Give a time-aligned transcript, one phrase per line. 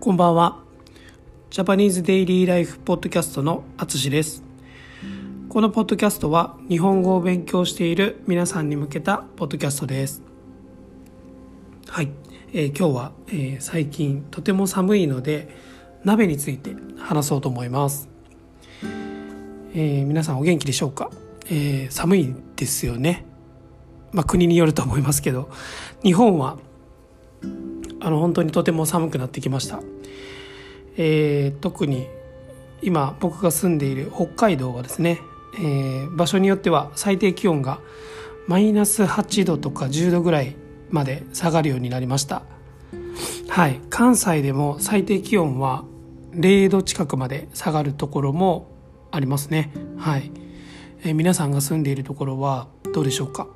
[0.00, 0.62] こんばんは。
[1.50, 4.44] ジャパニーズデイリーライフポッドキャストのあつしです。
[5.48, 10.22] このポッドキャストは日本語を勉強している皆さんに向けたポッドキャストです。
[11.88, 12.10] はい。
[12.52, 15.48] えー今日は、えー最近とても寒いので
[16.04, 18.08] 鍋について話そうと思います。
[19.74, 21.10] えー皆さんお元気でしょうか、
[21.46, 23.26] えー寒いですよね。
[24.12, 25.50] まあ国によると思いますけど、
[26.04, 26.56] 日本は
[28.00, 29.80] あの本当にとても寒くなってきました、
[30.96, 32.06] えー特に
[32.80, 35.20] 今僕が住んでいる北海道はですね、
[35.56, 37.80] えー場所によっては最低気温が
[38.46, 40.56] マイナス8度とか10度ぐらい
[40.90, 42.42] まで下がるようになりました。
[43.48, 43.80] はい。
[43.90, 45.84] 関西でも最低気温は
[46.34, 48.70] 0度近くまで下がるところも
[49.10, 49.72] ありますね。
[49.96, 50.30] はい、
[51.02, 53.48] えー皆さんが住んでいるところはどうでしょうか。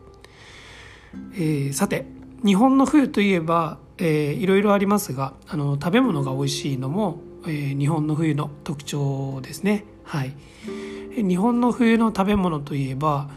[1.35, 2.05] えーさて
[2.45, 9.85] 日本の冬といえば、えーいろいろありますがあの食べ物が美味しいのも、えー日本の冬の特徴ですね。
[10.03, 10.35] はい。
[10.67, 13.31] えー日本の冬の食べ物といえば、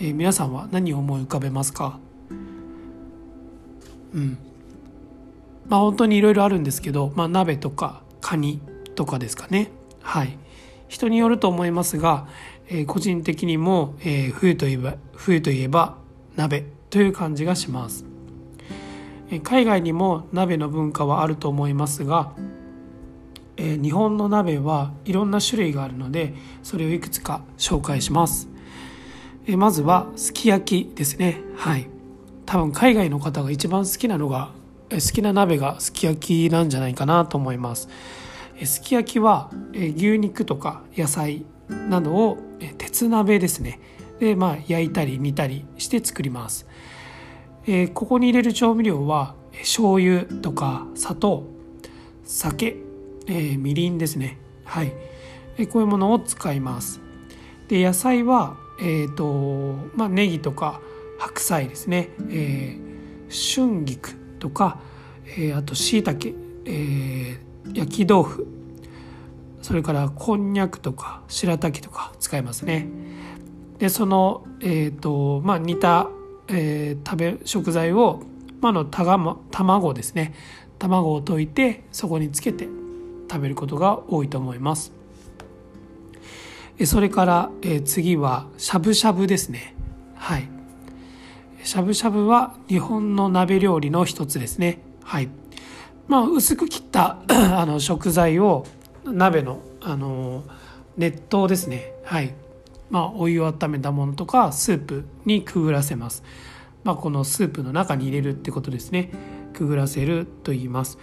[0.00, 2.00] えー皆さんは何を思い浮かべますか？
[4.12, 4.38] うん。
[5.68, 8.60] まあ本当にいろいろあるんですけど、まあ、鍋とかカニ
[8.96, 9.70] とかですかね。
[10.00, 10.36] はい。
[10.88, 12.26] 人によると思いますが、
[12.68, 15.96] えー個人的にも、えー冬といえば冬といえば
[16.34, 18.11] 鍋という感じがします。
[19.40, 22.34] 海外にも鍋の文化はあると思いますが、
[23.56, 28.48] 日本の鍋はいろんな種類があるのでそれをいくつか紹介します、
[29.56, 31.40] まずはすき焼きですね。
[31.56, 31.88] はい。
[32.44, 34.50] 多分海外の方が一番好きなのが
[34.90, 37.88] 好きな鍋がすき焼きなんじゃないかなと思います。
[38.64, 41.44] すき焼きは牛肉とか野菜
[41.88, 42.38] などを
[42.78, 43.80] 鉄鍋ですね。
[44.18, 46.66] でまあ焼いたり煮たりして作ります。
[47.66, 51.44] えーここに入れる調味料はえー醤油とか砂糖
[52.24, 52.76] 酒、
[53.26, 54.38] えーみりんですね。
[54.64, 54.92] はい、
[55.58, 57.00] えーこういうものを使います。
[57.68, 60.80] で野菜はえっ、とまあネギとか
[61.18, 62.92] 白菜ですね、えー
[63.30, 64.78] 春菊とか、
[65.38, 66.36] えーあと椎茸、
[66.66, 68.46] えー焼き豆腐。
[69.62, 72.88] それからこんにゃくとか白滝とか使いますね。
[73.78, 76.10] でその、えーとまあ、煮た、
[76.52, 78.22] えー食べ食材を、
[78.60, 79.18] まあ、のたが
[79.50, 80.34] 卵ですね。
[80.78, 82.68] 卵を溶いてそこにつけて
[83.30, 84.92] 食べることが多いと思います。
[86.84, 89.74] それから、えー次はしゃぶしゃぶですね。
[90.14, 90.48] はい。
[91.62, 94.82] しゃぶしゃぶは日本の鍋料理の一つですね。
[95.04, 95.28] はい。
[96.08, 98.66] まあ薄く切った あの食材を
[99.04, 100.44] 鍋のあの
[100.96, 101.92] 熱湯ですね。
[102.04, 102.34] はい。
[102.92, 106.22] まあお湯を温めたものとかスープにくぐらせます。
[106.84, 109.10] まあこのスープの中に入れるってことですね。
[109.54, 110.98] くぐらせると言います。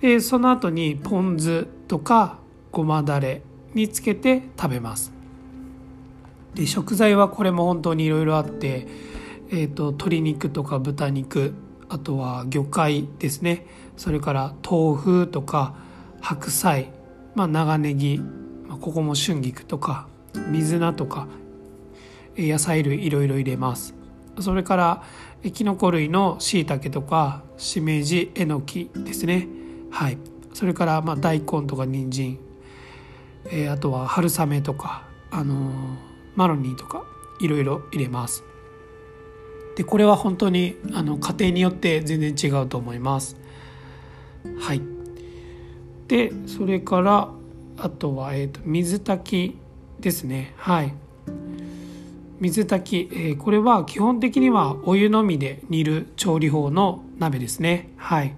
[0.00, 2.38] でその後にポン酢とか
[2.72, 3.42] ごまだれ
[3.74, 5.12] につけて食べます。
[6.54, 8.86] で食材はこれも本当にいろいろあって、
[9.50, 11.54] えー、と鶏肉とか豚肉
[11.88, 13.66] あとは魚介ですね。
[13.96, 15.76] それから豆腐とか
[16.20, 16.90] 白菜、
[17.36, 18.18] まあ、長ネギ、
[18.66, 20.08] まあ、ここも春菊とか
[20.50, 21.28] 水菜とか
[22.36, 23.94] 野菜類いろいろ入れます。
[24.40, 25.02] それから
[25.42, 29.46] えーキノコ類のしいたけとかしめじえのきですね。
[29.90, 30.18] はい。
[30.52, 32.38] それからまあ大根とか人参。
[33.46, 37.04] えーあとは春雨とか、あのーマロニーとか
[37.38, 38.42] いろいろ入れます。
[39.76, 43.36] でこれは本当にあの家庭によって全然違うと思います。
[44.58, 44.82] はい。
[46.08, 47.30] でそれから
[47.78, 49.63] あとは、えー、と水炊き
[50.04, 50.52] ですね。
[50.58, 50.94] はい。
[52.38, 57.90] 水炊き、えーこれは基本的にはお湯のみで煮る調理法の鍋ですね。
[57.96, 58.36] はい。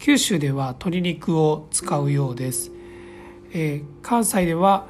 [0.00, 2.72] 九州では鶏肉を使うようです。
[3.52, 4.86] えー関西では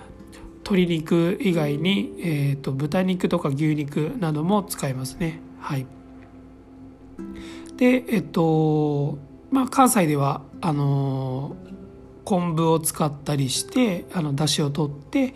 [0.64, 5.40] 鶏肉以外に、えー、と豚肉とか牛肉なども使いますね。
[5.60, 5.86] はい。
[7.76, 9.18] でえっと
[9.50, 11.74] まあ関西ではあのー
[12.24, 15.34] 昆布を使ったりしてあの出汁を取って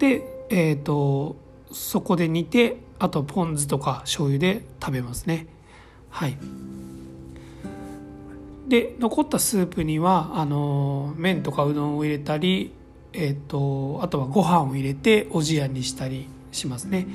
[0.00, 1.36] でえっと
[1.70, 5.46] そこで煮てあとポン酢とか醤油で食べますね。
[6.08, 6.36] はい。
[8.66, 12.72] で残ったスープにはあの麺とかうどんを入れたり、
[13.12, 17.06] えー、とあとはご飯を入れておじやにしたりしますね。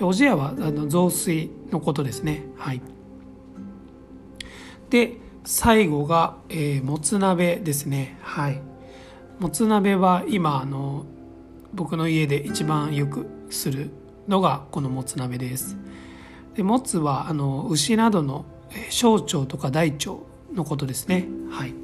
[0.00, 2.46] おじやはあの雑炊のことですね。
[2.56, 2.80] はい。
[4.88, 8.16] で最後が、えーもつ鍋ですね。
[8.22, 8.62] はい。
[9.38, 11.04] もつ鍋は今あの
[11.74, 13.90] 僕の家で一番よくする
[14.28, 15.76] のがこのもつ鍋です。
[16.54, 18.44] でもつはあの牛などの
[18.90, 20.12] 小腸とか大腸
[20.52, 21.26] のことですね。
[21.50, 21.74] はい。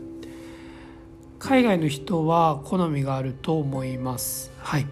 [1.38, 4.52] 海外の人は好みがあると思います。
[4.58, 4.86] はい。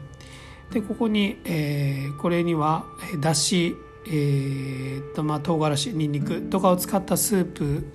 [0.73, 2.85] でここに、えー、これには
[3.21, 3.75] だし
[4.11, 7.87] えーとまあ、唐辛子にんにくとかを使ったスープ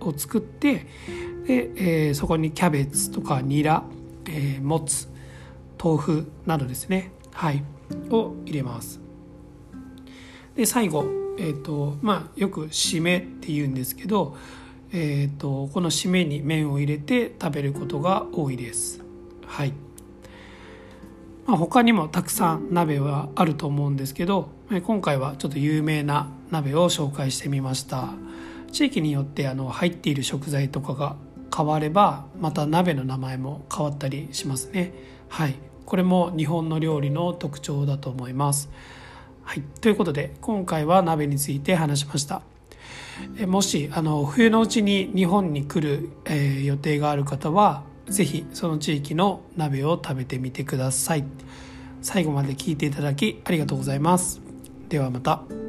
[0.00, 0.86] を作って
[1.46, 3.82] で、えー、そこにキャベツとかニラ、
[4.26, 5.08] えー、もつ
[5.82, 7.12] 豆腐などですね。
[7.32, 7.64] はい。
[8.10, 9.00] を入れます。
[10.56, 11.04] で最後、
[11.38, 14.36] えーとまあ、よく締めって言うんですけど、
[14.92, 19.02] えーと、この締めに麺を入れて食べることが多いです。
[19.46, 19.72] はい。
[21.46, 24.48] まあ、他にもたくさん鍋はあると思うんですけど
[24.84, 28.14] 今回はちょっと有名な鍋を紹介してみました。
[28.72, 31.16] 地域によってあの入っている食材とかが
[31.54, 34.94] 変わればまた鍋の名前も変わったりしますね。
[35.34, 35.56] はい。
[35.84, 38.70] これも日本の料理の特徴だと思います。
[39.42, 39.62] はい。
[39.80, 42.42] ということで今回は鍋について話しました。
[43.48, 51.24] もしあの冬のうちに日本に来る、えー、予定がある方はぜひその地域の鍋を食べてみてください。
[52.00, 54.40] 最後まで聞いていただきありがとうございます。
[54.88, 55.63] ではまた。